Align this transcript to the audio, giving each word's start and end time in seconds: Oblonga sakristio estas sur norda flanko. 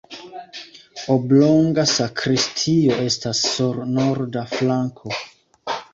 Oblonga 1.15 1.85
sakristio 1.91 2.97
estas 3.03 3.45
sur 3.53 3.81
norda 3.99 4.45
flanko. 4.55 5.15